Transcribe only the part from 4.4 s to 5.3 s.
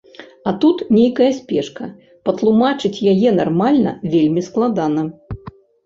складана.